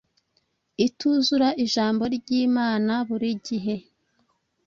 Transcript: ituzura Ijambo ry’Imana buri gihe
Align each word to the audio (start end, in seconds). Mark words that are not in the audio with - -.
ituzura 0.85 1.49
Ijambo 1.65 2.03
ry’Imana 2.15 2.93
buri 3.07 3.29
gihe 3.45 3.75